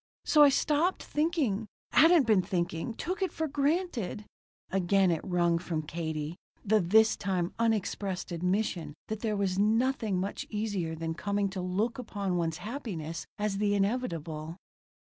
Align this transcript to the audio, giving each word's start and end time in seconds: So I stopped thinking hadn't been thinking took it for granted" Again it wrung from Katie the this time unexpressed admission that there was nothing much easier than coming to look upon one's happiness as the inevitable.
So 0.25 0.41
I 0.41 0.49
stopped 0.49 1.03
thinking 1.03 1.67
hadn't 1.91 2.25
been 2.25 2.41
thinking 2.41 2.95
took 2.95 3.21
it 3.21 3.31
for 3.31 3.47
granted" 3.47 4.25
Again 4.71 5.11
it 5.11 5.21
wrung 5.23 5.59
from 5.59 5.83
Katie 5.83 6.37
the 6.65 6.79
this 6.79 7.15
time 7.15 7.53
unexpressed 7.59 8.31
admission 8.31 8.95
that 9.09 9.19
there 9.19 9.37
was 9.37 9.59
nothing 9.59 10.19
much 10.19 10.47
easier 10.49 10.95
than 10.95 11.13
coming 11.13 11.49
to 11.49 11.61
look 11.61 11.99
upon 11.99 12.35
one's 12.35 12.57
happiness 12.57 13.27
as 13.37 13.59
the 13.59 13.75
inevitable. 13.75 14.57